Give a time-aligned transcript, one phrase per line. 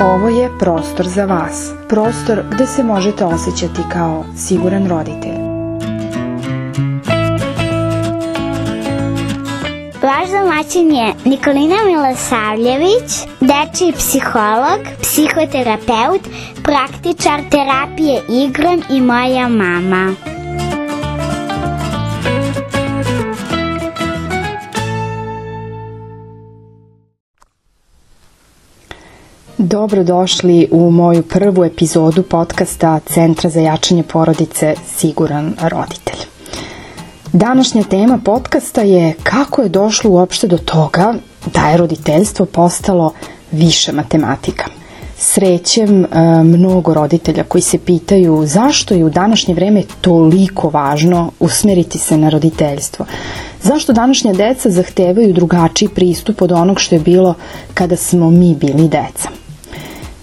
[0.00, 1.72] Ovo je prostor za vas.
[1.88, 5.38] Prostor gde se možete osjećati kao siguran roditelj.
[10.02, 16.20] Vaš domaćin je Nikolina Milosavljević, dečiji psiholog, psihoterapeut,
[16.62, 20.33] praktičar terapije igrom i moja mama.
[29.74, 36.18] Dobrodošli u moju prvu epizodu podcasta Centra za jačanje porodice Siguran roditelj.
[37.32, 41.14] Današnja tema podcasta je kako je došlo uopšte do toga
[41.54, 43.12] da je roditeljstvo postalo
[43.52, 44.64] više matematika.
[45.18, 46.08] Srećem e,
[46.44, 52.28] mnogo roditelja koji se pitaju zašto je u današnje vreme toliko važno usmeriti se na
[52.28, 53.06] roditeljstvo.
[53.62, 57.34] Zašto današnja deca zahtevaju drugačiji pristup od onog što je bilo
[57.74, 59.43] kada smo mi bili deca.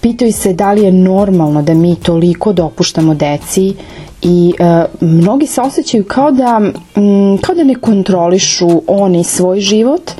[0.01, 3.73] Pitaju se da li je normalno da mi toliko dopuštamo deci
[4.21, 6.61] i e, mnogi se osjećaju kao da,
[6.95, 10.11] m, kao da ne kontrolišu oni svoj život,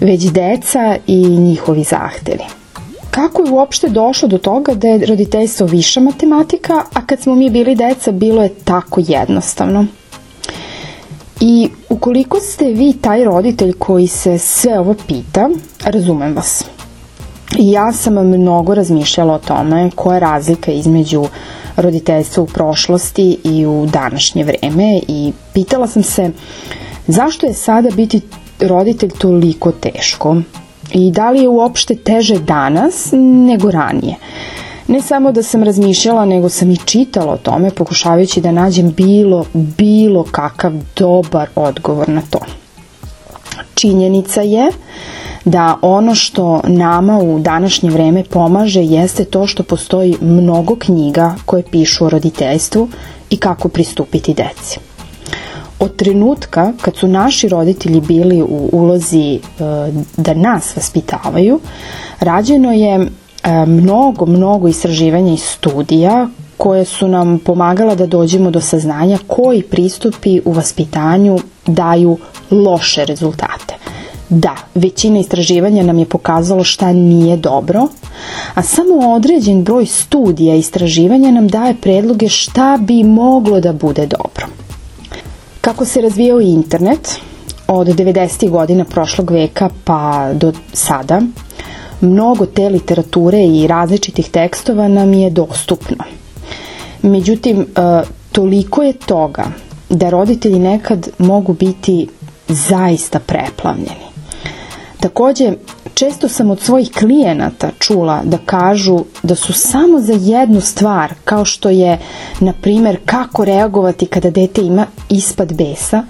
[0.00, 2.44] već deca i njihovi zahtevi.
[3.10, 7.50] Kako je uopšte došlo do toga da je roditeljstvo viša matematika, a kad smo mi
[7.50, 9.86] bili deca bilo je tako jednostavno?
[11.40, 15.50] I ukoliko ste vi taj roditelj koji se sve ovo pita,
[15.84, 16.64] razumem vas.
[17.58, 21.24] Ja sam mnogo razmišljala o tome koja je razlika između
[21.76, 26.30] roditeljstva u prošlosti i u današnje vreme i pitala sam se
[27.06, 28.20] zašto je sada biti
[28.60, 30.36] roditelj toliko teško
[30.92, 33.08] i da li je uopšte teže danas
[33.46, 34.14] nego ranije.
[34.88, 39.44] Ne samo da sam razmišljala, nego sam i čitala o tome pokušavajući da nađem bilo,
[39.52, 42.38] bilo kakav dobar odgovor na to.
[43.74, 44.70] Činjenica je
[45.46, 51.62] da ono što nama u današnje vreme pomaže jeste to što postoji mnogo knjiga koje
[51.62, 52.88] pišu o roditeljstvu
[53.30, 54.78] i kako pristupiti deci.
[55.78, 59.40] Od trenutka kad su naši roditelji bili u ulozi e,
[60.16, 61.60] da nas vaspitavaju,
[62.20, 68.60] rađeno je e, mnogo, mnogo istraživanja i studija koje su nam pomagala da dođemo do
[68.60, 72.18] saznanja koji pristupi u vaspitanju daju
[72.50, 73.65] loše rezultate.
[74.28, 77.88] Da, većina istraživanja nam je pokazalo šta nije dobro,
[78.54, 84.46] a samo određen broj studija istraživanja nam daje predloge šta bi moglo da bude dobro.
[85.60, 87.20] Kako se razvijao internet
[87.68, 88.50] od 90.
[88.50, 91.20] godina prošlog veka pa do sada,
[92.00, 96.04] mnogo te literature i različitih tekstova nam je dostupno.
[97.02, 99.44] Međutim, e, toliko je toga
[99.90, 102.08] da roditelji nekad mogu biti
[102.48, 104.05] zaista preplavljeni.
[105.00, 105.52] Takođe,
[105.94, 111.44] često sam od svojih klijenata čula da kažu da su samo za jednu stvar, kao
[111.44, 111.98] što je,
[112.40, 116.02] na primer, kako reagovati kada dete ima ispad besa,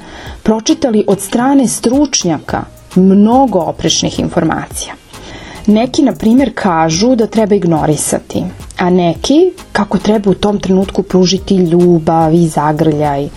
[0.42, 2.64] pročitali od strane stručnjaka
[2.94, 4.94] mnogo oprešnih informacija.
[5.66, 8.44] Neki, na primer, kažu da treba ignorisati,
[8.78, 13.28] a neki kako treba u tom trenutku pružiti ljubav i zagrljaj.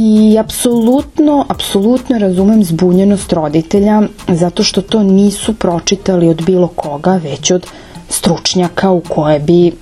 [0.00, 7.50] I apsolutno, apsolutno razumem zbunjenost roditelja zato što to nisu pročitali od bilo koga, već
[7.50, 7.66] od
[8.08, 9.72] stručnjaka u koje bi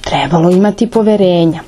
[0.00, 1.60] trebalo imati poverenja.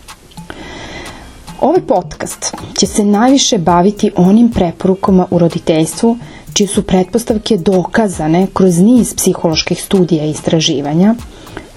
[1.60, 6.16] Ovaj podcast će se najviše baviti onim preporukama u roditeljstvu
[6.52, 11.14] čije su pretpostavke dokazane kroz niz psiholoških studija i istraživanja,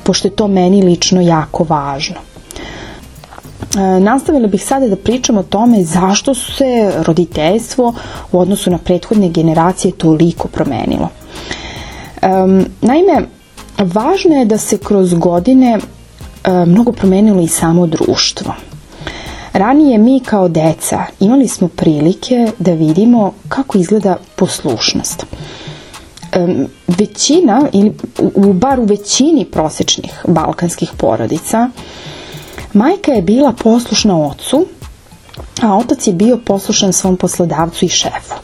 [0.04, 2.16] pošto je to meni lično jako važno.
[3.78, 7.94] E, nastavila bih sada da pričam o tome zašto su se roditeljstvo
[8.32, 11.10] u odnosu na prethodne generacije toliko promenilo.
[12.22, 13.22] Um, naime,
[13.78, 18.54] važno je da se kroz godine um, mnogo promenilo i samo društvo.
[19.54, 25.26] Ranije mi kao deca imali smo prilike da vidimo kako izgleda poslušnost.
[26.38, 27.94] Um, većina, ili
[28.36, 31.70] u, bar u većini prosečnih balkanskih porodica,
[32.74, 34.66] Majka je bila poslušna ocu,
[35.62, 38.36] a otac je bio poslušan svom poslodavcu i šefu.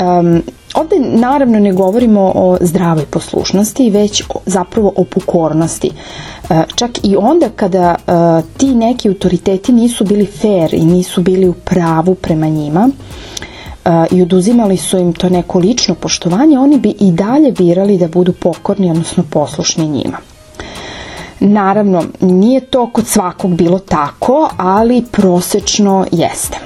[0.00, 0.42] Um,
[0.74, 5.90] ovde naravno ne govorimo o zdravoj poslušnosti, već zapravo o pokornosti.
[6.50, 8.12] E, čak i onda kada e,
[8.56, 12.88] ti neki autoriteti nisu bili fair i nisu bili u pravu prema njima
[13.84, 18.08] e, i oduzimali su im to neko lično poštovanje, oni bi i dalje birali da
[18.08, 20.29] budu pokorni, odnosno poslušni njima.
[21.40, 26.58] Naravno, nije to kod svakog bilo tako, ali prosečno jeste.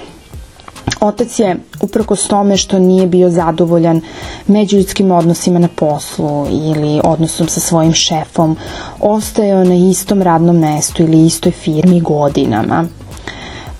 [1.00, 4.00] Otac je, uprkos tome što nije bio zadovoljan
[4.46, 8.56] međuljudskim odnosima na poslu ili odnosom sa svojim šefom,
[9.00, 12.84] ostajao na istom radnom mestu ili istoj firmi godinama.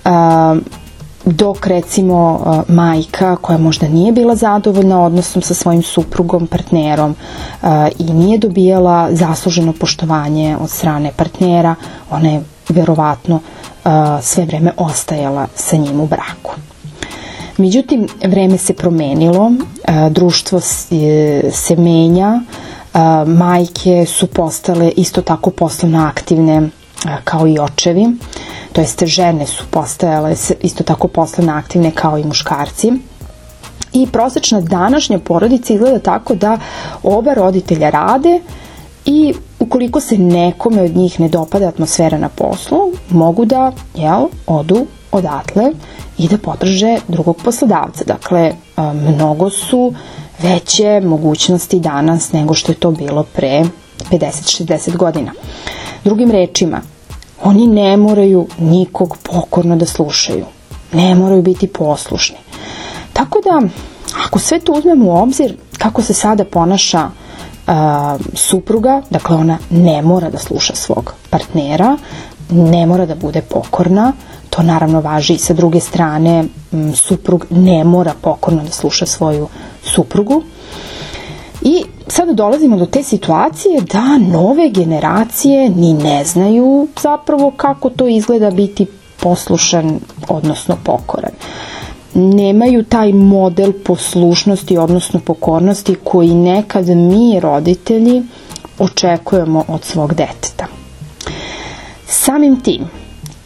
[0.05, 0.11] Uh,
[1.25, 7.15] dok recimo majka koja možda nije bila zadovoljna odnosom sa svojim suprugom, partnerom
[7.99, 11.75] i nije dobijala zasluženo poštovanje od strane partnera,
[12.11, 13.39] ona je verovatno
[14.21, 16.51] sve vreme ostajala sa njim u braku.
[17.57, 19.51] Međutim, vreme se promenilo,
[20.09, 20.59] društvo
[21.51, 22.41] se menja,
[23.25, 26.69] majke su postale isto tako poslovno aktivne
[27.23, 28.07] kao i očevi
[28.75, 32.91] to jeste žene su postajale isto tako poslovno aktivne kao i muškarci.
[33.93, 36.57] I prosečna današnja porodica izgleda tako da
[37.03, 38.39] oba roditelja rade
[39.05, 42.77] i ukoliko se nekome od njih ne dopada atmosfera na poslu,
[43.09, 45.71] mogu da jel, odu odatle
[46.17, 48.03] i da potraže drugog poslodavca.
[48.03, 48.51] Dakle,
[48.93, 49.93] mnogo su
[50.43, 53.63] veće mogućnosti danas nego što je to bilo pre
[54.11, 55.31] 50-60 godina.
[56.03, 56.81] Drugim rečima,
[57.43, 60.45] Oni ne moraju nikog pokorno da slušaju.
[60.93, 62.37] Ne moraju biti poslušni.
[63.13, 63.61] Tako da,
[64.25, 67.09] ako sve to uzmemo u obzir, kako se sada ponaša
[67.67, 67.73] uh,
[68.33, 71.97] supruga, dakle ona ne mora da sluša svog partnera,
[72.49, 74.13] ne mora da bude pokorna,
[74.49, 79.47] to naravno važi i sa druge strane, m, suprug ne mora pokorno da sluša svoju
[79.83, 80.43] suprugu.
[81.61, 88.07] I sada dolazimo do te situacije da nove generacije ni ne znaju zapravo kako to
[88.07, 88.85] izgleda biti
[89.19, 89.99] poslušan,
[90.29, 91.31] odnosno pokoran.
[92.13, 98.23] Nemaju taj model poslušnosti, odnosno pokornosti koji nekad mi, roditelji,
[98.79, 100.65] očekujemo od svog deteta.
[102.07, 102.85] Samim tim,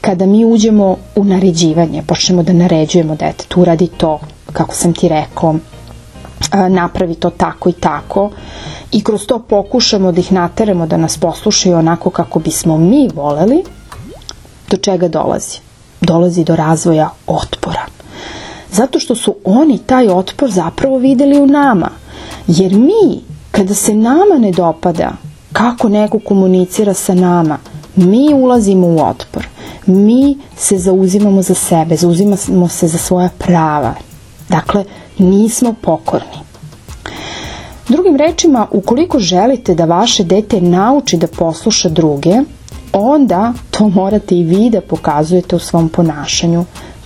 [0.02, 4.20] kada mi uđemo u naređivanje, počnemo da naređujemo detetu, uradi to,
[4.54, 5.56] kako sam ti rekao,
[6.70, 8.30] napravi to tako i tako
[8.92, 13.64] i kroz to pokušamo da ih nateramo da nas poslušaju onako kako bismo mi voleli,
[14.70, 15.58] do čega dolazi?
[16.02, 17.86] Dolazi do razvoja otpora.
[18.72, 21.90] Zato što su oni taj otpor zapravo videli u nama.
[22.48, 25.12] Jer mi, kada se nama ne dopada
[25.54, 27.58] kako neko komunicira sa nama,
[27.96, 29.48] mi ulazimo u otpor.
[29.86, 33.94] Mi se zauzimamo za sebe, zauzimamo se za svoja prava.
[34.50, 34.84] Dakle,
[35.18, 36.40] nismo pokorni.
[37.90, 42.34] Drugim rečima, ukoliko želite da vaše dete nauči da posluša druge,
[42.94, 46.66] onda to morate i vi da pokazujete u svom ponašanju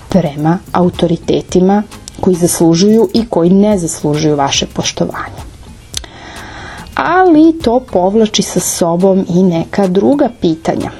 [0.09, 1.83] prema autoritetima
[2.21, 5.43] koji zaslužuju i koji ne zaslužuju vaše poštovanje.
[6.95, 10.91] Ali to povlači sa sobom i neka druga pitanja.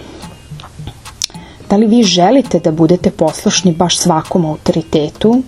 [1.70, 5.44] Da li vi želite da budete poslušni baš svakom autoritetu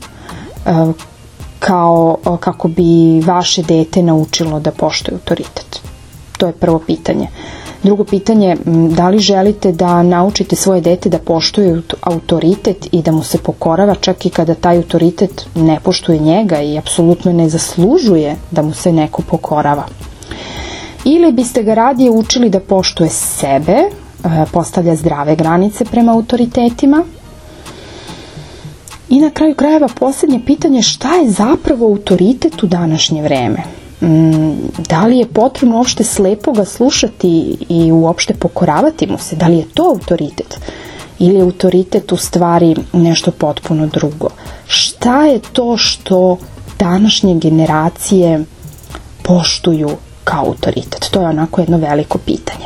[1.60, 2.86] kao kako bi
[3.26, 5.80] vaše dete naučilo da poštuje autoritet?
[6.38, 7.28] To je prvo pitanje.
[7.84, 8.58] Drugo pitanje,
[8.90, 13.96] da li želite da naučite svoje dete da poštuje autoritet i da mu se pokorava
[13.96, 18.92] čak i kada taj autoritet ne poštuje njega i apsolutno ne zaslužuje da mu se
[18.92, 19.86] neko pokorava?
[21.06, 23.78] Ili biste ga radije učili da poštuje sebe,
[24.52, 27.04] postavlja zdrave granice prema autoritetima
[29.10, 33.64] I na kraju krajeva posljednje pitanje šta je zapravo autoritet u današnje vreme?
[34.02, 34.54] Mm,
[34.90, 39.36] da li je potrebno uopšte slepo ga slušati i uopšte pokoravati mu se?
[39.36, 40.60] Da li je to autoritet?
[41.20, 44.30] Ili je autoritet u stvari nešto potpuno drugo?
[44.68, 46.38] Šta je to što
[46.80, 48.46] današnje generacije
[49.22, 49.90] poštuju
[50.24, 51.08] kao autoritet?
[51.12, 52.66] To je onako jedno veliko pitanje.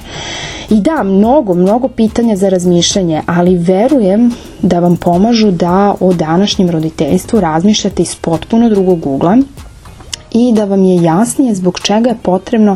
[0.69, 6.69] I da, mnogo, mnogo pitanja za razmišljanje, ali verujem da vam pomažu da o današnjem
[6.69, 9.38] roditeljstvu razmišljate iz potpuno drugog ugla
[10.31, 12.75] i da vam je jasnije zbog čega je potrebno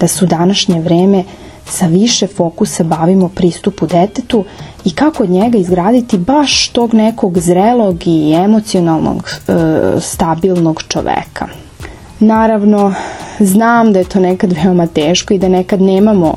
[0.00, 1.24] da su današnje vreme
[1.68, 4.44] sa više fokusa bavimo pristupu detetu
[4.84, 9.52] i kako od njega izgraditi baš tog nekog zrelog i emocionalnog e,
[10.00, 11.48] stabilnog čoveka.
[12.20, 12.94] Naravno,
[13.40, 16.34] znam da je to nekad veoma teško i da nekad nemamo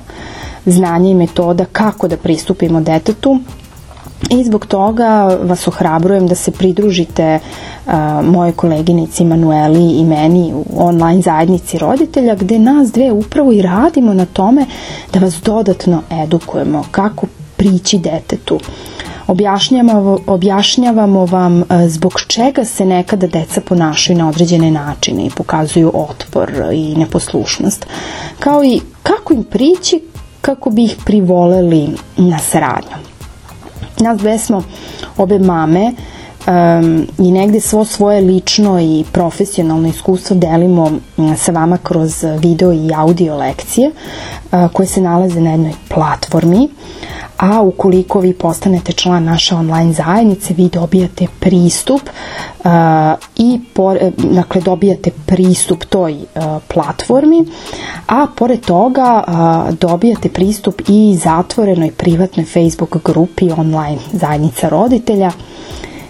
[0.65, 3.39] znanja i metoda kako da pristupimo detetu,
[4.29, 10.87] I zbog toga vas ohrabrujem da se pridružite uh, moje koleginici Manueli i meni u
[10.87, 14.65] online zajednici roditelja gde nas dve upravo i radimo na tome
[15.13, 18.59] da vas dodatno edukujemo kako prići detetu.
[19.27, 26.51] Objašnjavamo, objašnjavamo vam zbog čega se nekada deca ponašaju na određene načine i pokazuju otpor
[26.73, 27.85] i neposlušnost,
[28.39, 30.01] kao i kako im prići
[30.41, 32.97] kako bi ih privoleli na saradnju.
[33.99, 34.63] Nas dve smo
[35.17, 35.91] obe mame
[36.47, 40.91] um, i negde svo svoje lično i profesionalno iskustvo delimo
[41.37, 43.91] sa vama kroz video i audio lekcije
[44.51, 46.69] uh, koje se nalaze na jednoj platformi
[47.39, 52.71] a ukoliko vi postanete član naše online zajednice, vi dobijate pristup uh,
[53.37, 56.21] i por, dakle dobijate pristup toj uh,
[56.73, 57.45] platformi,
[58.07, 65.31] a pored toga uh, dobijate pristup i zatvorenoj privatnoj Facebook grupi online zajednica roditelja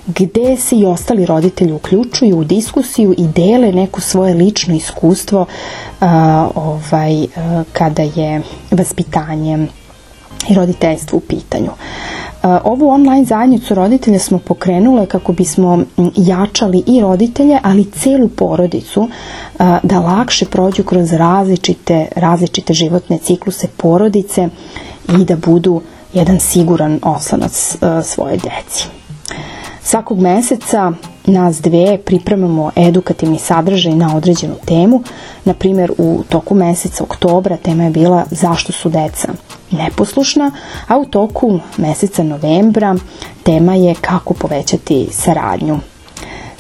[0.07, 6.07] gde se i ostali roditelji uključuju u diskusiju i dele neko svoje lično iskustvo uh,
[6.55, 7.29] ovaj, uh,
[7.74, 9.67] kada je vaspitanje
[10.48, 11.69] i roditeljstvo u pitanju.
[11.69, 15.84] E, ovu online zajednicu roditelja smo pokrenule kako bismo
[16.15, 19.08] jačali i roditelje, ali celu porodicu
[19.60, 24.50] e, da lakše prođu kroz različite, različite životne cikluse porodice
[25.19, 25.81] i da budu
[26.13, 28.88] jedan siguran oslonac e, svoje deci.
[29.81, 30.91] Svakog meseca
[31.25, 35.03] nas dve pripremamo edukativni sadržaj na određenu temu.
[35.46, 39.27] Na primjer, u toku meseca oktobra tema je bila zašto su deca
[39.72, 40.52] neposlušna,
[40.88, 42.96] a u toku meseca novembra
[43.44, 45.80] tema je kako povećati saradnju.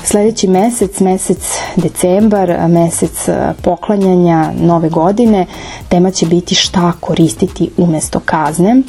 [0.03, 1.37] Sledeći mesec, mesec
[1.75, 3.29] decembar, mesec
[3.61, 5.45] poklanjanja nove godine,
[5.89, 8.81] tema će biti šta koristiti umesto kazne.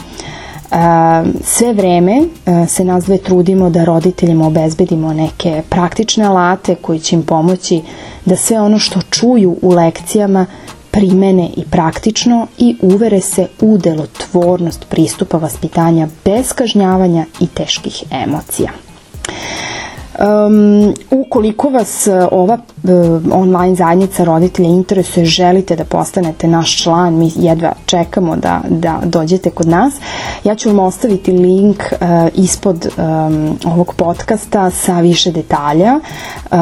[1.45, 2.23] Sve vreme
[2.69, 7.83] se nas dve trudimo da roditeljima obezbedimo neke praktične alate koji će im pomoći
[8.25, 10.47] da sve ono što čuju u lekcijama
[10.91, 18.71] primene i praktično i uvere se u delotvornost pristupa vaspitanja bez kažnjavanja i teških emocija.
[20.19, 22.91] Um, ukoliko vas e, ova uh,
[23.33, 29.51] online zajednica roditelja interesuje, želite da postanete naš član, mi jedva čekamo da, da dođete
[29.51, 29.95] kod nas,
[30.45, 31.99] ja ću vam ostaviti link uh,
[32.35, 36.01] ispod um, ovog podcasta sa više detalja
[36.51, 36.59] uh,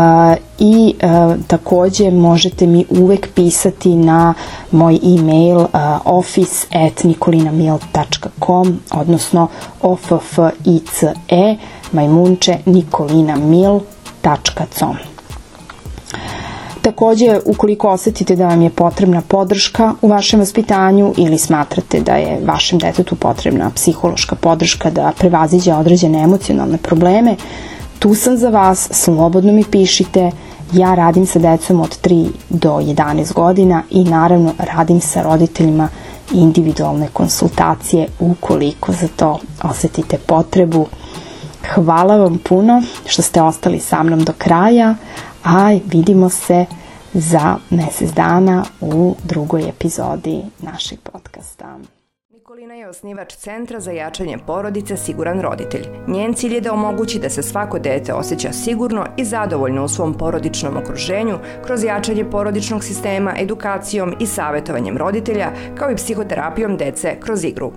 [0.59, 4.35] i uh, takođe možete mi uvek pisati na
[4.71, 5.69] moj e-mail uh,
[6.05, 9.49] office at nikolinamil.com odnosno
[9.83, 11.15] office
[11.93, 14.97] majmunče nikolina mil.com
[16.83, 22.41] Takođe, ukoliko osetite da vam je potrebna podrška u vašem vaspitanju ili smatrate da je
[22.45, 27.37] vašem detetu potrebna psihološka podrška da prevaziđe određene emocionalne probleme,
[27.99, 30.31] tu sam za vas, slobodno mi pišite,
[30.73, 35.89] ja radim sa decom od 3 do 11 godina i naravno radim sa roditeljima
[36.33, 40.87] individualne konsultacije ukoliko za to osetite potrebu.
[41.75, 44.95] Hvala vam puno što ste ostali sa mnom do kraja,
[45.45, 46.67] a vidimo se
[47.13, 51.79] za mesec dana u drugoj epizodi našeg podcasta.
[52.31, 55.87] Nikolina je osnivač Centra za jačanje porodice Siguran roditelj.
[56.07, 60.15] Njen cilj je da omogući da se svako dete osjeća sigurno i zadovoljno u svom
[60.15, 67.45] porodičnom okruženju kroz jačanje porodičnog sistema, edukacijom i savetovanjem roditelja, kao i psihoterapijom dece kroz
[67.45, 67.73] igru.